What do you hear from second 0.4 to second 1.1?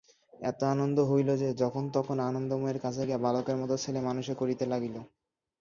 এত আনন্দ